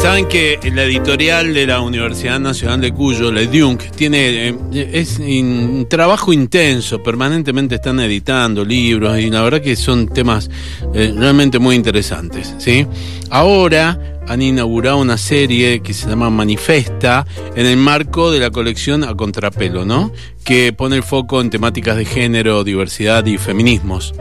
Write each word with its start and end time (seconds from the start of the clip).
Saben 0.00 0.28
que 0.28 0.58
la 0.72 0.84
editorial 0.84 1.52
de 1.52 1.66
la 1.66 1.82
Universidad 1.82 2.40
Nacional 2.40 2.80
de 2.80 2.90
Cuyo, 2.90 3.30
la 3.30 3.44
DUNC, 3.44 3.90
tiene 3.90 4.48
eh, 4.48 4.90
es 4.94 5.18
un 5.18 5.86
trabajo 5.90 6.32
intenso, 6.32 7.02
permanentemente 7.02 7.74
están 7.74 8.00
editando 8.00 8.64
libros 8.64 9.18
y 9.20 9.28
la 9.28 9.42
verdad 9.42 9.60
que 9.60 9.76
son 9.76 10.08
temas 10.08 10.48
eh, 10.94 11.12
realmente 11.14 11.58
muy 11.58 11.76
interesantes, 11.76 12.54
¿sí? 12.56 12.86
Ahora 13.28 14.20
han 14.26 14.40
inaugurado 14.40 14.96
una 14.96 15.18
serie 15.18 15.80
que 15.80 15.92
se 15.92 16.08
llama 16.08 16.30
Manifesta 16.30 17.26
en 17.54 17.66
el 17.66 17.76
marco 17.76 18.30
de 18.30 18.40
la 18.40 18.50
colección 18.50 19.04
A 19.04 19.14
Contrapelo, 19.14 19.84
¿no? 19.84 20.12
Que 20.44 20.72
pone 20.72 20.96
el 20.96 21.02
foco 21.02 21.42
en 21.42 21.50
temáticas 21.50 21.98
de 21.98 22.06
género, 22.06 22.64
diversidad 22.64 23.26
y 23.26 23.36
feminismos. 23.36 24.14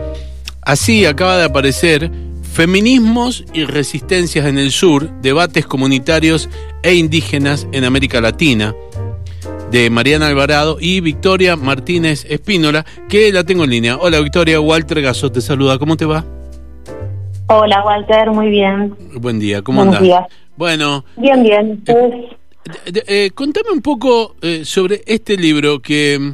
Así 0.61 1.05
acaba 1.05 1.37
de 1.37 1.45
aparecer 1.45 2.11
Feminismos 2.51 3.45
y 3.53 3.63
resistencias 3.63 4.45
en 4.45 4.57
el 4.57 4.71
sur, 4.71 5.09
debates 5.21 5.65
comunitarios 5.65 6.49
e 6.83 6.95
indígenas 6.95 7.67
en 7.71 7.85
América 7.85 8.19
Latina, 8.19 8.75
de 9.71 9.89
Mariana 9.89 10.27
Alvarado 10.27 10.77
y 10.79 10.99
Victoria 10.99 11.55
Martínez 11.55 12.25
Espínola, 12.27 12.85
que 13.07 13.31
la 13.31 13.43
tengo 13.43 13.63
en 13.63 13.69
línea. 13.69 13.97
Hola 13.97 14.19
Victoria, 14.19 14.59
Walter 14.59 15.01
Gaso 15.01 15.31
te 15.31 15.41
saluda, 15.41 15.77
¿cómo 15.77 15.95
te 15.95 16.05
va? 16.05 16.25
Hola 17.47 17.83
Walter, 17.85 18.31
muy 18.31 18.49
bien. 18.49 18.95
Buen 19.13 19.39
día, 19.39 19.61
¿cómo 19.61 19.83
andas? 19.83 20.01
Bueno. 20.57 21.05
Bien, 21.15 21.41
bien. 21.41 21.83
Eh, 21.87 23.03
eh, 23.07 23.31
contame 23.33 23.71
un 23.71 23.81
poco 23.81 24.35
eh, 24.41 24.65
sobre 24.65 25.01
este 25.05 25.37
libro 25.37 25.79
que 25.79 26.33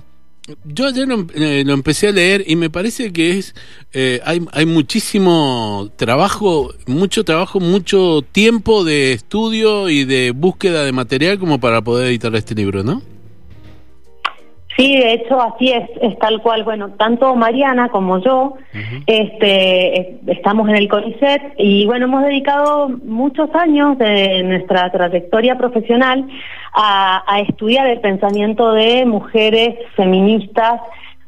yo 0.64 0.88
ayer 0.88 1.08
eh, 1.34 1.64
lo, 1.66 1.74
empecé 1.74 2.10
a 2.10 2.12
leer 2.12 2.44
y 2.46 2.56
me 2.56 2.70
parece 2.70 3.12
que 3.12 3.38
es 3.38 3.56
eh, 3.94 4.22
hay, 4.26 4.46
hay 4.52 4.66
muchísimo 4.66 5.92
trabajo, 5.96 6.74
mucho 6.86 7.24
trabajo, 7.24 7.60
mucho 7.60 8.24
tiempo 8.32 8.84
de 8.84 9.14
estudio 9.14 9.90
y 9.90 10.06
de 10.06 10.32
búsqueda 10.32 10.84
de 10.84 10.92
material 10.92 11.40
como 11.40 11.60
para 11.60 11.82
poder 11.82 12.08
editar 12.08 12.36
este 12.36 12.54
libro, 12.54 12.84
¿no? 12.84 13.15
Sí, 14.78 14.98
de 14.98 15.14
hecho 15.14 15.42
así 15.42 15.72
es, 15.72 15.90
es 16.02 16.20
tal 16.20 16.42
cual. 16.42 16.64
Bueno, 16.64 16.90
tanto 16.92 17.34
Mariana 17.36 17.88
como 17.90 18.20
yo 18.20 18.56
este, 19.08 20.20
estamos 20.28 20.68
en 20.68 20.76
el 20.76 20.90
CONICET 20.90 21.54
y 21.58 21.86
bueno, 21.86 22.06
hemos 22.06 22.23
dedicado 22.23 22.90
muchos 22.90 23.50
años 23.56 23.98
de 23.98 24.44
nuestra 24.44 24.92
trayectoria 24.92 25.58
profesional 25.58 26.28
a, 26.73 27.40
estudiar 27.48 27.88
el 27.88 28.02
pensamiento 28.02 28.73
de 28.73 29.06
mujeres 29.06 29.76
feministas 29.96 30.81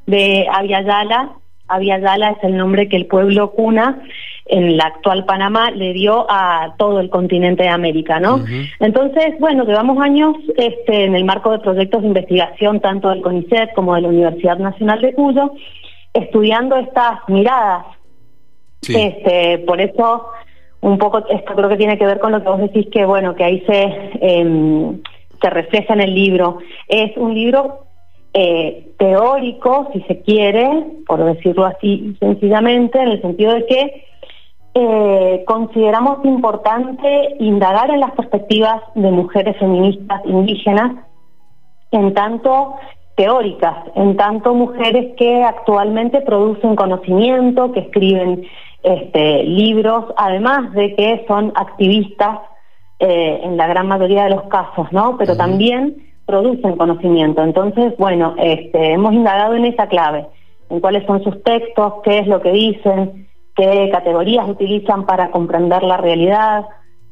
de 0.06 0.45
Avia 0.52 0.81
Yala. 0.81 1.30
Avia 1.70 2.00
Yala 2.00 2.31
es 2.31 2.44
el 2.44 2.58
nombre 2.58 2.90
que 2.90 2.98
el 2.98 3.06
pueblo 3.06 3.52
cuna 3.52 4.02
en 4.50 4.78
la 4.78 4.86
actual 4.86 5.26
Panamá 5.26 5.72
le 5.72 5.94
dio 5.94 6.26
a 6.30 6.76
todo 6.78 7.00
el 7.00 7.09
continente 7.09 7.64
de 7.64 7.70
América, 7.70 8.20
¿no? 8.20 8.44
Entonces, 8.80 9.36
bueno, 9.40 9.66
llevamos 9.66 10.00
años 10.00 10.36
este, 10.56 11.06
en 11.06 11.16
el 11.16 11.26
marco 11.26 11.52
de 11.52 11.59
proyectos 11.59 12.02
de 12.02 12.08
investigación 12.08 12.80
tanto 12.80 13.09
del 13.09 13.22
CONICET 13.22 13.73
como 13.73 13.95
de 13.95 14.02
la 14.02 14.09
Universidad 14.09 14.58
Nacional 14.58 15.02
de 15.02 15.14
Cuyo, 15.14 15.52
estudiando 16.14 16.78
estas 16.78 17.20
miradas. 17.28 17.86
Este, 18.88 19.59
por 19.59 19.81
eso, 19.81 20.28
un 20.81 20.98
poco, 20.98 21.25
esto 21.30 21.53
creo 21.53 21.70
que 21.70 21.78
tiene 21.78 21.98
que 21.98 22.06
ver 22.06 22.20
con 22.20 22.31
lo 22.31 22.42
que 22.42 22.50
vos 22.50 22.59
decís 22.59 22.88
que, 22.92 23.06
bueno, 23.06 23.36
que 23.36 23.44
ahí 23.44 23.64
se, 23.68 24.12
eh, 24.22 24.92
se 25.42 25.50
refleja 25.50 25.94
en 25.94 26.02
el 26.02 26.14
libro. 26.14 26.59
Es 26.88 27.18
un 27.18 27.34
libro 27.34 27.88
eh, 28.34 28.92
teórico, 28.97 29.90
si 29.94 30.02
se 30.02 30.22
quiere, 30.22 30.69
por 31.08 31.24
decirlo 31.24 31.66
así 31.66 32.16
sencillamente, 32.19 33.02
en 33.02 33.09
el 33.09 33.22
sentido 33.22 33.53
de 33.53 33.66
que 33.66 34.06
eh, 34.80 35.44
consideramos 35.48 36.24
importante 36.24 37.36
indagar 37.40 37.90
en 37.90 38.00
las 38.00 38.12
perspectivas 38.12 38.80
de 38.94 39.10
mujeres 39.10 39.58
feministas 39.58 40.22
indígenas, 40.26 41.04
en 41.90 42.14
tanto 42.14 42.76
teóricas, 43.16 43.76
en 43.96 44.16
tanto 44.18 44.54
mujeres 44.54 45.16
que 45.18 45.44
actualmente 45.44 46.22
producen 46.22 46.76
conocimiento, 46.76 47.72
que 47.72 47.80
escriben 47.80 48.46
este, 48.84 49.44
libros, 49.46 50.14
además 50.16 50.72
de 50.74 50.96
que 50.96 51.26
son 51.28 51.52
activistas 51.56 52.38
eh, 53.00 53.40
en 53.44 53.58
la 53.58 53.66
gran 53.66 53.88
mayoría 53.88 54.26
de 54.26 54.30
los 54.30 54.44
casos, 54.44 54.92
¿no? 54.92 55.18
Pero 55.18 55.36
también 55.36 55.96
producen 56.28 56.78
conocimiento. 56.78 57.42
Entonces, 57.42 57.98
bueno, 57.98 58.36
este, 58.38 58.92
hemos 58.92 59.14
indagado 59.14 59.56
en 59.56 59.66
esa 59.66 59.88
clave, 59.88 60.28
en 60.70 60.80
cuáles 60.82 61.04
son 61.08 61.24
sus 61.24 61.42
textos, 61.42 61.94
qué 62.04 62.20
es 62.20 62.28
lo 62.28 62.42
que 62.42 62.52
dicen, 62.52 63.27
qué 63.57 63.90
categorías 63.91 64.47
utilizan 64.47 65.06
para 65.06 65.31
comprender 65.31 65.84
la 65.84 65.97
realidad. 65.97 66.66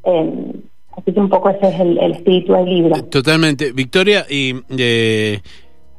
Eh, 0.03 0.53
así 0.95 1.11
que 1.11 1.19
un 1.19 1.29
poco 1.29 1.49
ese 1.49 1.67
es 1.67 1.79
el, 1.79 1.97
espíritu 1.97 2.53
del 2.53 2.65
libro. 2.65 3.03
Totalmente. 3.05 3.71
Victoria, 3.73 4.25
y 4.29 4.53
eh, 4.77 5.41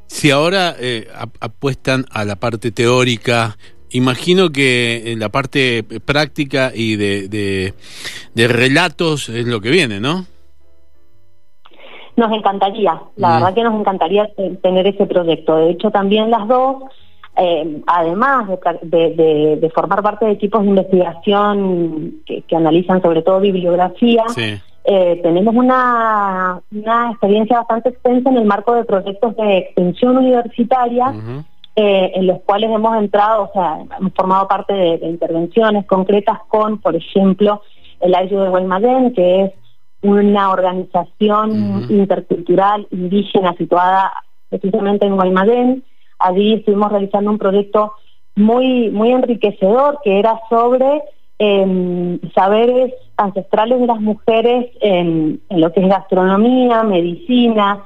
si 0.06 0.30
ahora 0.30 0.74
eh, 0.78 1.08
apuestan 1.40 2.06
a 2.12 2.24
la 2.24 2.36
parte 2.36 2.70
teórica, 2.70 3.56
imagino 3.90 4.50
que 4.50 5.14
la 5.18 5.28
parte 5.28 5.82
práctica 5.82 6.70
y 6.74 6.96
de, 6.96 7.28
de, 8.34 8.48
relatos 8.48 9.28
es 9.28 9.46
lo 9.46 9.60
que 9.60 9.70
viene, 9.70 10.00
¿no? 10.00 10.26
Nos 12.16 12.32
encantaría, 12.32 12.98
la 13.16 13.34
verdad 13.34 13.54
que 13.54 13.62
nos 13.62 13.78
encantaría 13.78 14.26
tener 14.62 14.86
ese 14.86 15.04
proyecto. 15.04 15.56
De 15.56 15.72
hecho, 15.72 15.90
también 15.90 16.30
las 16.30 16.48
dos 16.48 16.84
eh, 17.38 17.82
además 17.86 18.48
de, 18.82 19.70
formar 19.74 20.02
parte 20.02 20.24
de 20.24 20.32
equipos 20.32 20.62
de 20.62 20.69
investigación 20.69 22.14
que, 22.24 22.44
analizan 22.56 23.02
sobre 23.02 23.22
todo 23.22 23.41
bibliografía, 23.41 24.24
eh, 24.84 25.20
tenemos 25.22 25.54
una, 25.54 26.60
una 26.72 27.10
experiencia 27.10 27.58
bastante 27.58 27.91
extensa 27.91 28.30
en 28.30 28.38
el 28.38 28.44
marco 28.44 28.74
de 28.74 28.84
proyectos 28.84 29.36
de 29.36 29.58
extensión 29.58 30.16
universitaria. 30.16 31.14
Eh, 31.78 32.12
en 32.14 32.26
los 32.26 32.41
cuales 32.41 32.70
hemos 32.70 32.97
entrado, 32.97 33.50
o 33.50 33.53
sea, 33.53 33.80
hemos 34.00 34.14
formado 34.14 34.48
parte 34.48 34.72
de, 34.72 35.06
intervenciones 35.06 35.84
concretas 35.84 36.38
con, 36.48 36.78
por 36.78 36.97
ejemplo, 36.97 37.60
el 38.00 38.14
Ayu 38.14 38.41
de 38.41 38.48
Guaymallén, 38.48 39.12
que 39.12 39.42
es 39.42 39.53
una 40.00 40.53
organización 40.53 41.84
intercultural 41.91 42.88
indígena 42.91 43.54
situada 43.58 44.10
precisamente 44.48 45.04
en 45.04 45.16
Guaymallén, 45.16 45.84
Allí 46.19 46.54
estuvimos 46.54 46.91
realizando 46.91 47.31
un 47.31 47.38
proyecto 47.38 47.94
muy, 48.37 48.91
muy 48.91 49.10
enriquecedor 49.10 49.99
que 50.04 50.19
era 50.19 50.41
sobre 50.49 51.03
em, 51.38 52.19
saberes 52.34 52.94
ancestrales 53.16 53.81
de 53.81 53.87
las 53.87 54.00
mujeres 54.00 54.71
en, 54.81 55.41
lo 55.50 55.72
que 55.72 55.81
es 55.81 55.88
gastronomía, 55.88 56.82
medicina, 56.82 57.84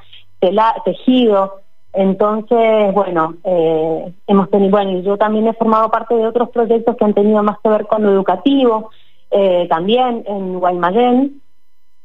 tejido. 0.85 1.61
Entonces, 1.93 2.93
bueno, 2.95 3.35
eh, 3.45 4.13
hemos 4.27 4.51
tenido, 4.51 4.71
bueno, 4.71 5.01
yo 5.01 5.17
también 5.17 5.49
he 5.49 5.55
formado 5.55 5.91
parte 5.91 6.15
de 6.15 6.27
otros 6.27 6.51
proyectos 6.51 6.97
que 6.97 7.05
han 7.05 7.15
tenido 7.15 7.43
más 7.43 7.59
que 7.63 7.69
ver 7.69 7.87
con 7.87 8.03
lo 8.03 8.11
educativo, 8.11 8.91
eh, 9.31 9.67
también 9.69 10.25
en 10.27 10.59
Guaymallén, 10.59 11.41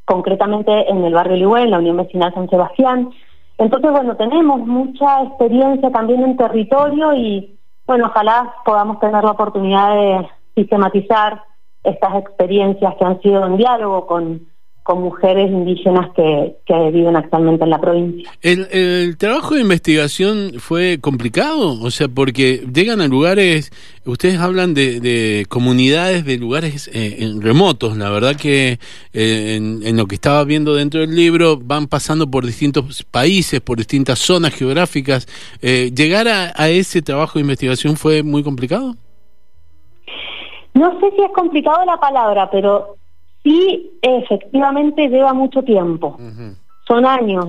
concretamente 0.05 0.89
en 0.89 1.03
el 1.03 1.13
barrio 1.13 1.37
Ligüe, 1.37 1.63
en 1.63 1.71
la 1.71 1.79
Unión 1.79 1.97
Vecinal 1.97 2.33
San 2.33 2.49
Sebastián. 2.49 3.11
Entonces, 3.57 3.91
bueno, 3.91 4.15
tenemos 4.17 4.59
mucha 4.65 5.23
experiencia 5.23 5.89
también 5.91 6.23
en 6.23 6.37
territorio 6.37 7.13
y, 7.13 7.57
bueno, 7.85 8.07
ojalá 8.07 8.53
podamos 8.65 8.99
tener 8.99 9.23
la 9.23 9.31
oportunidad 9.31 9.95
de 9.95 10.29
sistematizar 10.55 11.43
estas 11.83 12.15
experiencias 12.15 12.95
que 12.95 13.05
han 13.05 13.21
sido 13.21 13.45
en 13.45 13.57
diálogo 13.57 14.07
con, 14.07 14.47
con 14.85 15.01
mujeres 15.01 15.49
indígenas 15.49 16.11
que, 16.15 16.57
que, 16.63 16.91
viven 16.91 17.15
actualmente 17.15 17.63
en 17.63 17.71
la 17.71 17.79
provincia. 17.79 18.29
¿El, 18.43 19.17
trabajo 19.17 19.55
de 19.55 19.61
investigación 19.61 20.59
fue 20.59 20.99
complicado? 21.01 21.81
O 21.81 21.89
sea, 21.89 22.07
porque 22.07 22.67
llegan 22.71 23.01
a 23.01 23.07
lugares, 23.07 23.71
ustedes 24.05 24.39
hablan 24.39 24.75
de, 24.75 25.47
comunidades 25.49 26.23
de 26.23 26.37
lugares 26.37 26.87
eh, 26.93 27.33
remotos, 27.39 27.97
la 27.97 28.11
verdad 28.11 28.35
que 28.35 28.77
eh, 29.11 29.55
en, 29.55 29.97
lo 29.97 30.05
que 30.05 30.13
estaba 30.13 30.43
viendo 30.43 30.75
dentro 30.75 30.99
del 30.99 31.15
libro 31.15 31.57
van 31.59 31.87
pasando 31.87 32.29
por 32.29 32.45
distintos 32.45 33.01
países, 33.09 33.61
por 33.61 33.79
distintas 33.79 34.19
zonas 34.19 34.53
geográficas. 34.53 35.25
Eh, 35.63 35.89
¿Llegar 35.95 36.27
a, 36.27 36.53
a 36.55 36.69
ese 36.69 37.01
trabajo 37.01 37.39
de 37.39 37.41
investigación 37.41 37.97
fue 37.97 38.21
muy 38.21 38.43
complicado? 38.43 38.93
No 40.75 40.91
sé 40.99 41.09
si 41.15 41.23
es 41.23 41.31
complicado 41.31 41.83
la 41.85 41.97
palabra, 41.97 42.51
pero 42.51 42.97
sí 43.45 43.91
efectivamente 44.01 45.07
lleva 45.07 45.33
mucho 45.33 45.63
tiempo. 45.63 46.17
Son 46.87 47.05
años 47.05 47.45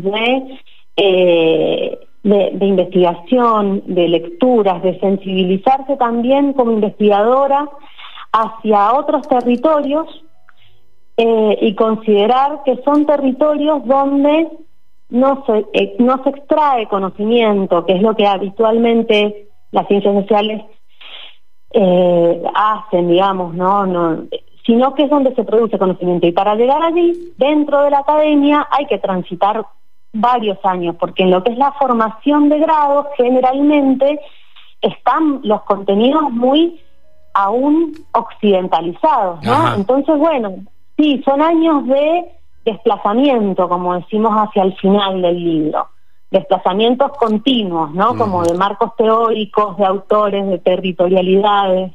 eh, 0.96 1.98
de, 2.22 2.50
de, 2.52 2.66
investigación, 2.66 3.82
de 3.86 4.08
lecturas, 4.08 4.82
de 4.82 5.00
sensibilizarse 5.00 5.96
también 5.96 6.52
como 6.52 6.72
investigadora 6.72 7.68
hacia 8.32 8.92
otros 8.92 9.26
territorios 9.26 10.06
eh, 11.16 11.58
y 11.62 11.74
considerar 11.74 12.62
que 12.64 12.76
son 12.84 13.06
territorios 13.06 13.84
donde 13.86 14.48
no 15.08 15.44
se, 15.46 15.64
eh, 15.72 15.96
no 15.98 16.22
se 16.22 16.30
extrae 16.30 16.88
conocimiento, 16.88 17.86
que 17.86 17.94
es 17.94 18.02
lo 18.02 18.14
que 18.14 18.26
habitualmente 18.26 19.48
las 19.70 19.86
ciencias 19.86 20.14
sociales 20.14 20.62
eh, 21.70 22.42
hacen, 22.54 23.08
digamos, 23.08 23.54
¿no? 23.54 23.86
no 23.86 24.26
sino 24.66 24.94
que 24.94 25.04
es 25.04 25.10
donde 25.10 25.34
se 25.34 25.44
produce 25.44 25.78
conocimiento. 25.78 26.26
Y 26.26 26.32
para 26.32 26.56
llegar 26.56 26.82
allí, 26.82 27.32
dentro 27.38 27.82
de 27.82 27.90
la 27.90 28.00
academia, 28.00 28.66
hay 28.70 28.86
que 28.86 28.98
transitar 28.98 29.64
varios 30.12 30.58
años, 30.64 30.96
porque 30.98 31.22
en 31.22 31.30
lo 31.30 31.42
que 31.44 31.52
es 31.52 31.58
la 31.58 31.72
formación 31.72 32.48
de 32.48 32.58
grado, 32.58 33.08
generalmente 33.16 34.20
están 34.80 35.40
los 35.44 35.62
contenidos 35.62 36.30
muy 36.32 36.80
aún 37.32 37.92
occidentalizados, 38.12 39.42
¿no? 39.44 39.74
Entonces, 39.74 40.18
bueno, 40.18 40.54
sí, 40.96 41.22
son 41.24 41.42
años 41.42 41.86
de 41.86 42.24
desplazamiento, 42.64 43.68
como 43.68 43.94
decimos 43.94 44.32
hacia 44.34 44.62
el 44.64 44.74
final 44.76 45.22
del 45.22 45.38
libro, 45.38 45.88
desplazamientos 46.30 47.12
continuos, 47.18 47.92
¿no? 47.92 48.16
Como 48.16 48.42
de 48.42 48.54
marcos 48.54 48.96
teóricos, 48.96 49.76
de 49.76 49.84
autores, 49.84 50.46
de 50.46 50.58
territorialidades. 50.58 51.92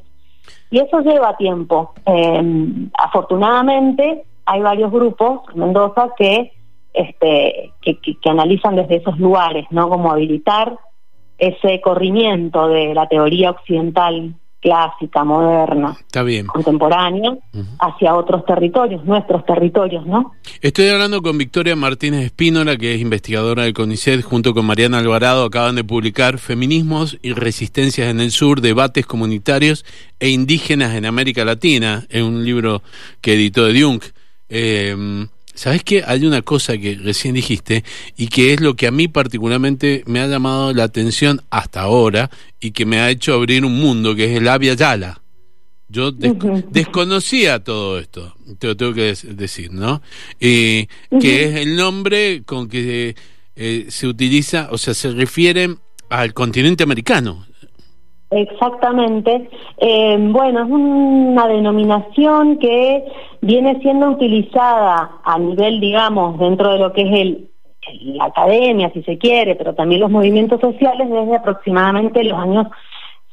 Y 0.69 0.79
eso 0.79 1.01
lleva 1.01 1.38
tiempo. 1.38 1.93
Em, 2.05 2.89
afortunadamente 2.93 4.23
hay 4.45 4.61
varios 4.61 4.91
grupos 4.91 5.41
en 5.53 5.59
Mendoza 5.59 6.09
que, 6.17 6.53
este, 6.93 7.71
que, 7.81 7.99
que, 7.99 8.29
analizan 8.29 8.75
desde 8.75 8.97
esos 8.97 9.17
lugares, 9.19 9.65
¿no? 9.69 9.89
Como 9.89 10.11
habilitar 10.11 10.77
ese 11.38 11.81
corrimiento 11.81 12.67
de 12.67 12.93
la 12.93 13.07
teoría 13.07 13.51
occidental 13.51 14.35
clásica, 14.62 15.24
moderna, 15.24 15.98
Está 16.00 16.24
bien. 16.24 16.46
contemporánea, 16.46 17.36
hacia 17.80 18.16
otros 18.16 18.46
territorios, 18.46 19.04
nuestros 19.06 19.44
territorios, 19.46 20.06
¿no? 20.06 20.34
Estoy 20.62 20.88
hablando 20.90 21.22
con 21.22 21.38
Victoria 21.38 21.75
Martínez 21.75 22.25
Espínola, 22.25 22.78
que 22.78 22.94
es 22.94 23.02
investigadora 23.02 23.63
del 23.63 23.74
CONICET, 23.74 24.22
junto 24.22 24.54
con 24.54 24.66
Mariana 24.66 25.00
Alvarado, 25.00 25.46
acaban 25.46 25.75
de 25.75 25.84
publicar 25.84 26.38
Feminismos 26.38 27.18
y 27.22 27.34
Resistencias 27.34 28.10
en 28.10 28.19
el 28.19 28.31
Sur, 28.31 28.62
Debates 28.62 29.06
Comunitarios 29.06 29.84
e 30.19 30.30
Indígenas 30.30 30.96
en 30.96 31.06
América 31.06 31.44
Latina, 31.44 32.06
en 32.10 32.25
un 32.25 32.46
libro 32.46 32.84
que 33.19 33.34
editó 33.34 33.66
de 33.66 33.81
Jung. 33.81 34.02
Eh, 34.50 35.28
¿Sabes 35.53 35.83
qué? 35.83 36.03
Hay 36.06 36.25
una 36.25 36.42
cosa 36.42 36.77
que 36.77 36.95
recién 36.95 37.36
dijiste 37.36 37.83
y 38.15 38.27
que 38.27 38.53
es 38.53 38.62
lo 38.62 38.75
que 38.75 38.88
a 38.88 38.92
mí 38.92 39.07
particularmente 39.07 40.03
me 40.06 40.19
ha 40.19 40.27
llamado 40.27 40.74
la 40.74 40.83
atención 40.83 41.42
hasta 41.50 41.81
ahora 41.81 42.30
y 42.59 42.71
que 42.71 42.86
me 42.86 43.00
ha 43.00 43.09
hecho 43.09 43.33
abrir 43.33 43.65
un 43.65 43.75
mundo, 43.80 44.15
que 44.15 44.25
es 44.25 44.38
el 44.38 44.48
Avia 44.48 44.74
Yala. 44.74 45.21
Yo 45.89 46.12
desconocía 46.12 47.63
todo 47.65 48.00
esto, 48.00 48.33
te 48.59 48.68
lo 48.68 48.77
tengo 48.77 48.94
que 48.94 49.13
decir, 49.24 49.74
¿no? 49.74 50.01
Eh, 50.39 50.88
que 51.19 51.44
es 51.44 51.56
el 51.57 51.75
nombre 51.75 52.44
con 52.45 52.69
que 52.69 53.13
eh, 53.57 53.86
se 53.89 54.07
utiliza, 54.07 54.69
o 54.71 54.77
sea, 54.77 54.94
se 54.94 55.12
refiere 55.12 55.75
al 56.09 56.33
continente 56.33 56.83
americano, 56.83 57.45
Exactamente. 58.31 59.50
Eh, 59.78 60.18
bueno, 60.18 60.63
es 60.63 60.69
una 60.69 61.48
denominación 61.48 62.57
que 62.60 63.04
viene 63.42 63.80
siendo 63.81 64.10
utilizada 64.10 65.19
a 65.24 65.38
nivel, 65.38 65.81
digamos, 65.81 66.39
dentro 66.39 66.72
de 66.72 66.80
lo 66.80 66.94
que 66.94 67.01
es 67.01 67.12
el, 67.12 67.50
la 68.16 68.25
academia, 68.25 68.89
si 68.94 69.04
se 69.04 69.18
quiere, 69.18 69.56
pero 69.56 69.75
también 69.75 70.00
los 70.00 70.10
movimientos 70.10 70.62
sociales 70.62 71.10
desde 71.10 71.36
aproximadamente 71.36 72.24
los 72.24 72.39
años 72.39 72.68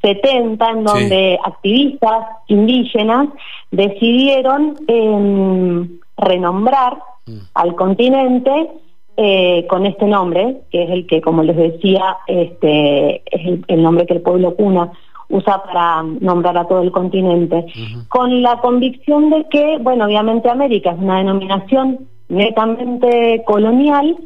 70, 0.02 0.70
en 0.70 0.84
donde 0.84 1.38
activistas 1.44 2.26
indígenas 2.48 3.28
decidieron 3.70 4.76
eh, 4.88 5.88
renombrar 6.16 6.98
mm. 7.26 7.38
al 7.54 7.74
continente 7.76 8.70
eh, 9.20 9.66
con 9.68 9.84
este 9.84 10.06
nombre, 10.06 10.58
que 10.70 10.84
es 10.84 10.90
el 10.90 11.04
que, 11.08 11.20
como 11.20 11.42
les 11.42 11.56
decía, 11.56 12.18
este, 12.28 13.16
es 13.32 13.60
el, 13.66 13.82
nombre 13.82 14.06
que 14.06 14.14
el 14.14 14.20
pueblo 14.20 14.54
cuna 14.54 14.92
usa 15.28 15.60
para 15.64 16.04
nombrar 16.04 16.56
a 16.56 16.68
todo 16.68 16.82
el 16.82 16.92
continente, 16.92 17.66
con 18.08 18.42
la 18.42 18.60
convicción 18.60 19.28
de 19.30 19.44
que, 19.50 19.78
bueno, 19.78 20.04
obviamente 20.04 20.48
América 20.48 20.92
es 20.92 20.98
una 21.00 21.18
denominación 21.18 22.06
netamente 22.28 23.42
colonial 23.44 24.16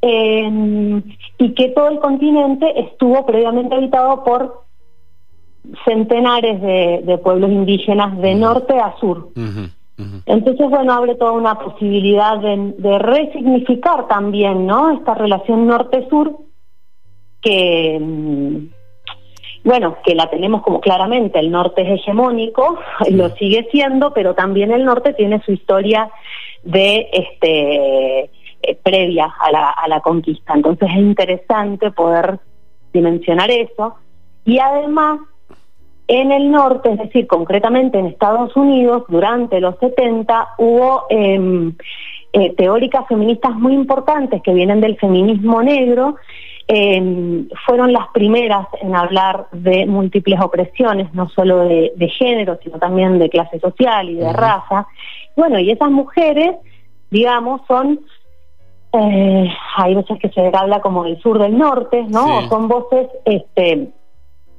em, 0.00 1.02
y 1.38 1.54
que 1.54 1.70
todo 1.70 1.88
el 1.88 1.98
continente 1.98 2.72
estuvo 2.78 3.26
previamente 3.26 3.74
habitado 3.74 4.22
por 4.22 4.62
centenares 5.84 6.62
de, 6.62 7.18
pueblos 7.18 7.50
indígenas 7.50 8.16
de 8.18 8.36
norte 8.36 8.78
a 8.78 8.94
sur. 9.00 9.30
Entonces, 10.26 10.68
bueno, 10.68 10.92
abre 10.92 11.14
toda 11.14 11.32
una 11.32 11.58
posibilidad 11.58 12.38
de, 12.38 12.98
resignificar 12.98 14.06
también, 14.08 14.66
¿no? 14.66 14.90
Esta 14.90 15.14
relación 15.14 15.66
norte-sur 15.66 16.36
que, 17.40 17.98
mm, 17.98 18.56
bueno, 19.64 19.96
que 20.04 20.14
la 20.14 20.28
tenemos 20.28 20.62
como 20.62 20.80
claramente, 20.80 21.38
el 21.38 21.50
norte 21.50 21.82
es 21.82 22.00
hegemónico, 22.00 22.78
lo 23.10 23.30
sigue 23.36 23.68
siendo, 23.70 24.12
pero 24.12 24.34
también 24.34 24.70
el 24.70 24.84
norte 24.84 25.14
tiene 25.14 25.40
su 25.42 25.52
historia 25.52 26.10
de, 26.62 27.08
este, 27.12 28.24
eh, 28.24 28.78
previa 28.82 29.34
a 29.40 29.50
la, 29.50 29.70
a 29.70 29.88
la 29.88 30.00
conquista. 30.00 30.52
Entonces 30.54 30.90
es 30.90 30.98
interesante 30.98 31.90
poder 31.90 32.38
dimensionar 32.92 33.50
eso. 33.50 33.94
Y 34.44 34.58
además 34.58 35.20
en 36.08 36.30
el 36.30 36.50
norte, 36.50 36.92
es 36.92 36.98
decir, 36.98 37.26
concretamente 37.26 37.98
en 37.98 38.06
Estados 38.06 38.56
Unidos, 38.56 39.04
durante 39.08 39.60
los 39.60 39.76
70 39.78 40.48
hubo 40.58 41.06
em, 41.10 41.74
eh, 42.32 42.54
teóricas 42.54 43.06
feministas 43.08 43.54
muy 43.54 43.74
importantes 43.74 44.40
que 44.42 44.54
vienen 44.54 44.80
del 44.80 44.96
feminismo 44.98 45.62
negro, 45.62 46.16
em, 46.68 47.48
fueron 47.64 47.92
las 47.92 48.08
primeras 48.08 48.66
en 48.80 48.94
hablar 48.94 49.46
de 49.50 49.86
múltiples 49.86 50.40
opresiones, 50.40 51.12
no 51.12 51.28
solo 51.28 51.60
de, 51.60 52.08
género, 52.18 52.58
sino 52.62 52.78
también 52.78 53.18
de 53.18 53.28
clase 53.28 53.58
social 53.58 54.08
y 54.08 54.14
de 54.14 54.32
raza. 54.32 54.86
Bueno, 55.36 55.58
y 55.58 55.70
esas 55.70 55.90
mujeres, 55.90 56.56
digamos, 57.10 57.62
son 57.66 58.00
eh, 58.92 59.48
hay 59.76 59.94
veces 59.94 60.18
que 60.20 60.28
se 60.30 60.50
habla 60.54 60.80
como 60.80 61.04
del 61.04 61.20
sur 61.20 61.38
del 61.38 61.58
norte, 61.58 62.04
¿no? 62.08 62.48
Son 62.48 62.66
voces 62.68 63.08
este, 63.24 63.90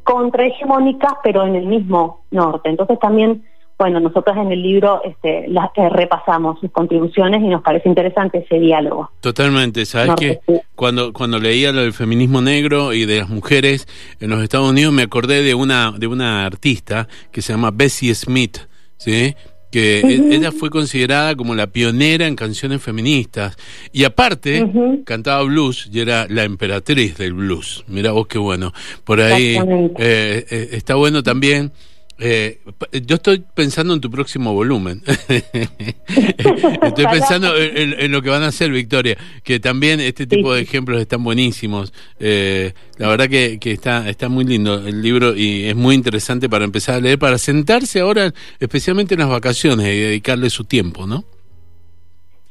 contrahegemónicas, 0.07 1.15
pero 1.21 1.45
en 1.45 1.55
el 1.55 1.65
mismo 1.65 2.21
norte. 2.31 2.69
Entonces 2.69 2.97
también, 2.97 3.43
bueno, 3.77 3.99
nosotros 3.99 4.37
en 4.37 4.53
el 4.53 4.63
libro 4.63 5.01
este, 5.03 5.49
las, 5.49 5.69
eh, 5.75 5.89
repasamos 5.89 6.61
sus 6.61 6.71
contribuciones 6.71 7.43
y 7.43 7.47
nos 7.47 7.61
parece 7.61 7.89
interesante 7.89 8.37
ese 8.37 8.57
diálogo. 8.57 9.11
Totalmente, 9.19 9.85
sabes 9.85 10.15
que 10.15 10.39
cuando 10.75 11.11
cuando 11.11 11.39
leía 11.39 11.73
lo 11.73 11.81
del 11.81 11.91
feminismo 11.91 12.41
negro 12.41 12.93
y 12.93 13.05
de 13.05 13.19
las 13.19 13.29
mujeres 13.29 13.85
en 14.21 14.29
los 14.29 14.41
Estados 14.41 14.69
Unidos 14.69 14.93
me 14.93 15.03
acordé 15.03 15.43
de 15.43 15.53
una 15.53 15.91
de 15.91 16.07
una 16.07 16.45
artista 16.45 17.09
que 17.31 17.41
se 17.41 17.51
llama 17.51 17.71
Bessie 17.73 18.15
Smith, 18.15 18.59
¿sí? 18.95 19.35
Que 19.71 19.99
e-, 19.99 20.35
ella 20.35 20.51
fue 20.51 20.69
considerada 20.69 21.35
como 21.35 21.55
la 21.55 21.67
pionera 21.67 22.27
en 22.27 22.35
canciones 22.35 22.81
feministas 22.81 23.55
y 23.91 24.03
aparte 24.03 24.65
cantaba 25.05 25.43
blues 25.43 25.89
y 25.91 25.99
era 25.99 26.27
la 26.29 26.43
emperatriz 26.43 27.17
del 27.17 27.33
blues. 27.33 27.83
Mira 27.87 28.11
vos 28.11 28.27
qué 28.27 28.37
bueno. 28.37 28.73
Por 29.03 29.21
ahí 29.21 29.57
eh, 29.57 30.45
eh, 30.49 30.69
está 30.71 30.95
bueno 30.95 31.23
también 31.23 31.71
eh, 32.19 32.59
yo 33.05 33.15
estoy 33.15 33.43
pensando 33.53 33.93
en 33.93 34.01
tu 34.01 34.09
próximo 34.09 34.53
volumen. 34.53 35.01
estoy 36.07 37.05
pensando 37.05 37.55
en, 37.55 38.11
lo 38.11 38.21
que 38.21 38.29
van 38.29 38.43
a 38.43 38.47
hacer, 38.47 38.71
Victoria, 38.71 39.17
que 39.43 39.59
también 39.59 39.99
este 39.99 40.25
tipo 40.25 40.53
de 40.53 40.61
ejemplos 40.61 40.99
están 40.99 41.23
buenísimos. 41.23 41.93
Eh, 42.19 42.73
la 42.97 43.07
verdad 43.09 43.29
que, 43.29 43.59
que, 43.59 43.71
está, 43.71 44.09
está 44.09 44.29
muy 44.29 44.45
lindo 44.45 44.87
el 44.87 45.01
libro 45.01 45.35
y 45.35 45.65
es 45.65 45.75
muy 45.75 45.95
interesante 45.95 46.49
para 46.49 46.65
empezar 46.65 46.95
a 46.95 46.99
leer, 46.99 47.19
para 47.19 47.37
sentarse 47.37 47.99
ahora, 47.99 48.33
especialmente 48.59 49.13
en 49.13 49.19
las 49.19 49.29
vacaciones 49.29 49.85
y 49.85 49.99
dedicarle 49.99 50.49
su 50.49 50.63
tiempo, 50.63 51.05
¿no? 51.05 51.23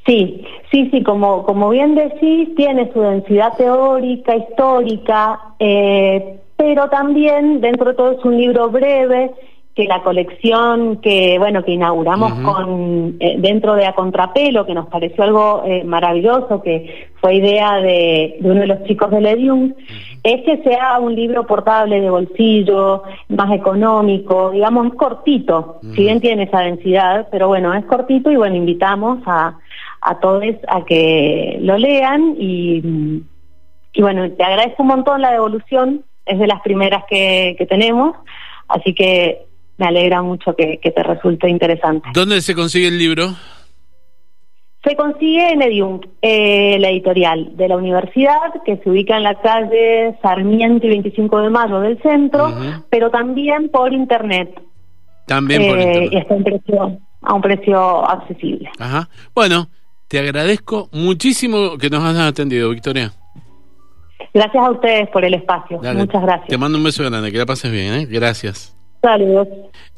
Sí, 0.07 0.45
sí, 0.71 0.89
sí, 0.93 1.03
como, 1.03 1.43
como 1.45 1.71
bien 1.71 1.97
decís, 1.97 2.55
tiene 2.55 2.93
su 2.93 3.01
densidad 3.01 3.57
teórica, 3.57 4.37
histórica, 4.37 5.41
eh, 5.59 6.39
pero 6.57 6.89
también 6.89 7.61
dentro 7.61 7.87
de 7.87 7.95
todo 7.95 8.13
es 8.13 8.25
un 8.25 8.37
libro 8.37 8.71
breve 8.71 9.33
que 9.77 9.85
la 9.85 10.03
colección 10.03 11.03
que 11.03 11.39
bueno 11.39 11.63
que 11.63 11.73
inauguramos 11.73 12.33
con 12.41 13.17
eh, 13.21 13.37
dentro 13.39 13.75
de 13.75 13.85
A 13.85 13.93
Contrapelo 13.93 14.65
que 14.65 14.73
nos 14.73 14.87
pareció 14.89 15.23
algo 15.23 15.65
eh, 15.67 15.85
maravilloso 15.85 16.63
que 16.63 17.11
fue 17.21 17.35
idea 17.35 17.77
de, 17.83 18.39
uno 18.41 18.61
de 18.63 18.69
los 18.69 18.85
chicos 18.85 19.11
de 19.11 19.21
Ledium 19.21 19.75
es 20.23 20.43
que 20.47 20.63
sea 20.63 20.99
un 20.99 21.15
libro 21.15 21.47
portable 21.47 22.01
de 22.01 22.09
bolsillo 22.09 23.03
más 23.29 23.53
económico 23.53 24.51
digamos 24.51 24.87
es 24.87 24.95
cortito. 24.95 25.79
Si 25.95 26.05
bien 26.05 26.23
tiene 26.23 26.45
esa 26.45 26.61
densidad 26.61 27.29
pero 27.31 27.49
bueno 27.49 27.75
es 27.75 27.85
cortito 27.85 28.31
y 28.31 28.37
bueno 28.37 28.57
invitamos 28.57 29.19
a 29.27 29.59
a 30.01 30.21
todos 30.21 30.43
a 30.69 30.87
que 30.87 31.59
lo 31.61 31.77
lean 31.77 32.35
y 32.39 33.23
y 33.93 34.01
bueno 34.01 34.31
te 34.33 34.43
agradezco 34.43 34.85
un 34.85 34.89
montón 34.89 35.21
la 35.21 35.33
devolución 35.33 36.03
es 36.25 36.39
de 36.39 36.47
las 36.47 36.63
primeras 36.63 37.05
que, 37.11 37.57
que 37.59 37.67
tenemos 37.67 38.17
así 38.69 38.95
que 38.95 39.47
me 39.79 39.87
alegra 39.87 40.23
mucho 40.23 40.55
que, 40.57 40.79
te 40.83 41.03
resulte 41.03 41.49
interesante. 41.49 42.09
¿Dónde 42.13 42.41
se 42.41 42.55
consigue 42.55 42.89
el 42.89 42.99
libro? 42.99 43.35
Se 44.85 44.95
consigue 44.95 45.53
en 45.53 45.63
Edium, 45.63 46.01
eh, 46.23 46.77
la 46.79 46.91
editorial 46.91 47.57
de 47.57 47.69
la 47.69 47.77
universidad, 47.77 48.63
que 48.65 48.77
se 48.77 48.89
ubica 48.89 49.17
en 49.17 49.25
la 49.25 49.35
calle 49.41 50.17
Sarmiento 50.23 50.87
y 50.87 50.91
25 50.91 51.41
de 51.41 51.51
Mayo 51.51 51.81
del 51.81 52.01
centro, 52.03 52.55
pero 52.89 53.11
también 53.11 53.69
por 53.69 53.93
internet. 53.93 54.61
También 55.27 55.67
por 55.67 55.79
internet. 55.81 56.13
Y 56.13 56.17
está 56.19 56.35
un 56.35 56.45
precio, 56.45 56.99
a 57.21 57.35
un 57.35 57.43
precio 57.43 58.09
accesible. 58.09 58.71
Ajá. 58.79 59.09
Bueno, 59.35 59.69
te 60.07 60.21
agradezco 60.21 60.89
muchísimo 60.93 61.77
que 61.79 61.91
nos 61.91 62.05
hayas 62.05 62.29
atendido, 62.29 62.71
Victoria. 62.71 63.13
Gracias 64.33 64.65
a 64.65 64.71
ustedes 64.71 65.09
por 65.09 65.25
el 65.25 65.35
espacio. 65.35 65.81
Muchas 65.83 66.23
gracias. 66.23 66.49
Te 66.49 66.59
mando 66.59 66.79
un 66.79 66.85
beso 66.85 67.03
grande, 67.03 67.33
que 67.33 67.39
la 67.39 67.47
pases 67.47 67.73
bien, 67.73 67.93
¿eh? 67.95 68.07
Gracias. 68.07 68.76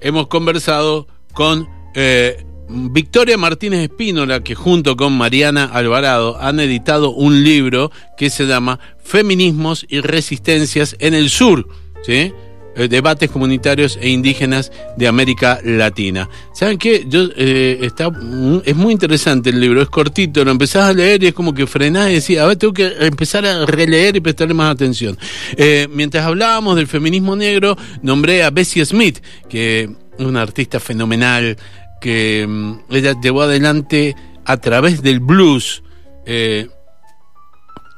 Hemos 0.01 0.29
conversado 0.29 1.07
con 1.33 1.69
eh, 1.95 2.45
Victoria 2.69 3.39
Martínez 3.39 3.81
Espínola, 3.81 4.43
que 4.43 4.55
junto 4.55 4.97
con 4.97 5.17
Mariana 5.17 5.65
Alvarado 5.65 6.39
han 6.41 6.61
editado 6.61 7.11
un 7.11 7.43
libro 7.43 7.91
que 8.17 8.31
se 8.31 8.47
llama 8.47 8.79
Feminismos 8.99 9.87
y 9.89 10.01
Resistencias 10.01 10.97
en 10.99 11.15
el 11.15 11.31
Sur, 11.31 11.67
¿sí? 12.03 12.33
Eh, 12.79 12.87
debates 12.87 13.29
comunitarios 13.29 13.99
e 14.01 14.09
indígenas 14.09 14.71
de 14.97 15.09
América 15.09 15.59
Latina. 15.65 16.29
¿Saben 16.55 16.79
qué? 16.79 17.05
Yo, 17.09 17.25
eh, 17.37 17.81
está, 17.83 18.09
es 18.65 18.77
muy 18.77 18.93
interesante 18.93 19.51
el 19.51 19.61
libro, 19.61 19.83
es 19.83 19.89
cortito, 19.89 20.45
lo 20.45 20.53
empezás 20.53 20.85
a 20.85 20.93
leer 20.93 21.25
y 21.25 21.27
es 21.27 21.35
como 21.35 21.53
que 21.53 21.67
frenás 21.67 22.09
y 22.11 22.15
decís, 22.15 22.39
a 22.39 22.47
ver, 22.47 22.57
tengo 22.57 22.73
que 22.73 22.87
empezar 23.01 23.45
a 23.47 23.67
releer 23.67 24.15
y 24.15 24.21
prestarle 24.21 24.55
más 24.55 24.73
atención. 24.73 25.19
Eh, 25.57 25.89
mientras 25.91 26.25
hablábamos 26.25 26.77
del 26.77 26.87
feminismo 26.87 27.35
negro, 27.35 27.77
nombré 28.01 28.45
a 28.45 28.51
Bessie 28.51 28.87
Smith, 28.87 29.19
que 29.49 29.91
es 30.17 30.25
una 30.25 30.43
artista 30.43 30.79
fenomenal, 30.79 31.57
que 32.01 32.47
mm, 32.49 32.75
ella 32.91 33.17
llevó 33.21 33.43
adelante 33.43 34.15
a 34.45 34.57
través 34.57 35.03
del 35.03 35.19
blues 35.19 35.83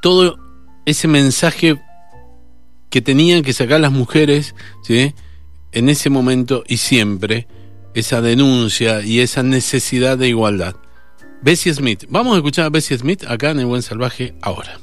todo 0.01 0.39
ese 0.87 1.09
mensaje 1.09 1.77
que 2.91 3.01
tenían 3.01 3.43
que 3.43 3.53
sacar 3.53 3.81
las 3.81 3.93
mujeres, 3.93 4.55
¿sí? 4.83 5.15
En 5.73 5.89
ese 5.89 6.11
momento 6.11 6.65
y 6.67 6.79
siempre, 6.79 7.47
esa 7.95 8.21
denuncia 8.21 9.03
y 9.03 9.21
esa 9.21 9.43
necesidad 9.43 10.19
de 10.19 10.29
igualdad. 10.29 10.75
Bessie 11.43 11.73
Smith. 11.73 12.05
Vamos 12.09 12.35
a 12.35 12.37
escuchar 12.37 12.67
a 12.67 12.71
Bessie 12.71 12.99
Smith 12.99 13.25
acá 13.27 13.51
en 13.51 13.61
El 13.61 13.67
Buen 13.67 13.83
Salvaje 13.83 14.35
ahora. 14.43 14.79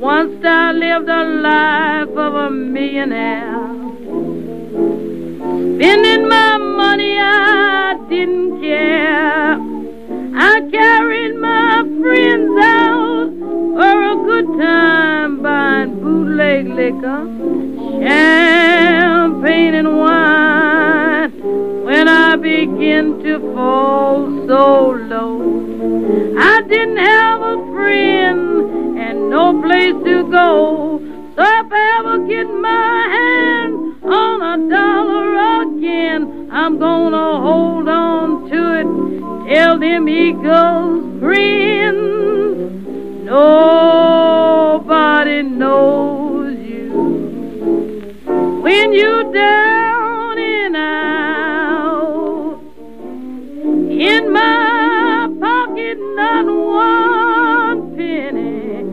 Once 0.00 0.42
I 0.42 0.72
lived 0.72 1.08
a 1.08 1.24
life 1.24 2.16
of 2.16 2.34
a 2.34 2.50
millionaire. 2.50 3.97
Champagne, 18.04 19.74
and 19.74 19.98
wine. 19.98 21.32
When 21.84 22.08
I 22.08 22.36
began 22.36 23.18
to 23.22 23.38
fall 23.54 24.26
so 24.46 24.90
low, 25.12 25.40
I 26.38 26.60
didn't 26.68 26.98
have 26.98 27.40
a 27.40 27.56
friend 27.72 28.98
and 28.98 29.30
no 29.30 29.60
place 29.62 29.94
to 30.04 30.24
go. 30.30 31.00
So 31.34 31.42
if 31.42 31.72
I 31.72 31.98
ever 32.00 32.18
get 32.26 32.46
my 32.46 33.08
hand 33.16 33.74
on 34.04 34.42
a 34.52 34.56
dollar 34.68 35.28
again, 35.62 36.22
I'm 36.52 36.78
gonna 36.78 37.40
hold 37.40 37.88
on 37.88 38.50
to 38.50 38.60
it. 38.80 38.88
Tell 39.54 39.78
them 39.78 40.08
eagles 40.08 41.20
grin. 41.20 41.96
Nobody 43.24 44.58
knows 45.42 46.07
when 48.68 48.92
you 48.92 49.32
down 49.32 50.38
and 50.38 50.76
out. 50.76 52.60
In 54.08 54.30
my 54.30 55.26
pocket, 55.40 55.96
not 56.20 56.44
one 56.44 57.96
penny, 57.96 58.84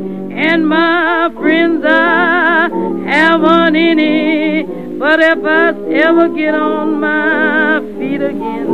and 0.48 0.66
my 0.66 1.30
friends 1.38 1.84
I 1.86 2.70
haven't 3.06 3.76
any. 3.76 4.64
But 4.98 5.20
if 5.20 5.44
I 5.44 5.74
ever 6.06 6.30
get 6.30 6.56
on 6.56 7.02
my 7.02 7.82
feet 7.98 8.22
again, 8.22 8.68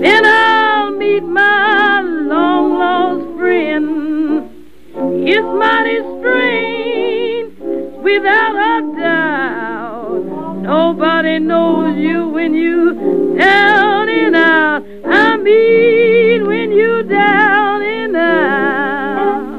then 0.00 0.24
I'll 0.24 0.67
when 12.38 12.54
you 12.54 13.34
down 13.36 14.08
and 14.08 14.36
out. 14.36 14.84
I 15.04 15.36
mean 15.38 16.46
when 16.46 16.70
you 16.70 17.02
down 17.02 17.82
and 17.82 18.16
out. 18.16 19.58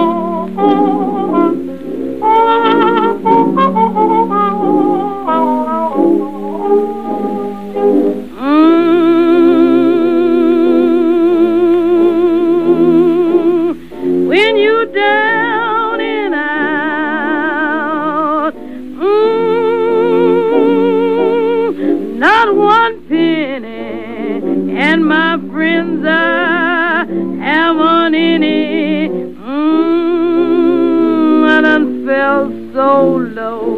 so 32.73 33.17
low. 33.17 33.77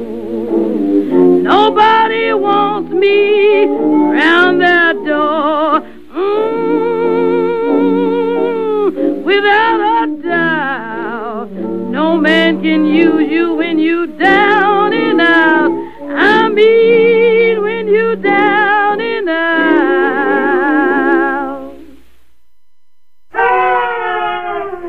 Nobody 1.43 2.33
wants 2.33 2.93
me 2.93 3.67
round 3.67 4.61
their 4.61 4.93
door. 5.05 5.81
Mm, 6.15 7.35
without 9.25 10.05
a 10.05 10.07
doubt, 10.23 11.51
no 11.91 12.17
man 12.17 12.63
can 12.63 12.85
use 12.87 13.29
you 13.31 13.55
when 13.55 13.79
you 13.81 14.07
down 14.07 14.93
and 14.93 15.21
out. 15.21 15.73
I 16.17 16.49
mean 16.49 17.61
when 17.63 17.89
you 17.89 18.15
down 18.17 19.01
and 19.01 19.29
out. 19.29 19.65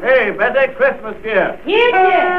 Hey, 0.03 0.29
Betty, 0.31 0.73
Christmas 0.75 1.15
here. 1.23 1.59
Here, 1.65 2.11
here. 2.11 2.34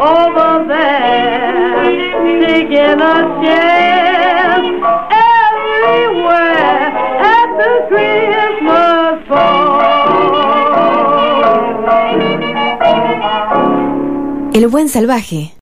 over 0.00 0.68
there. 0.68 1.84
Taking 2.40 3.00
a 3.00 3.16
chance 3.42 3.71
El 14.62 14.68
buen 14.68 14.88
salvaje. 14.88 15.52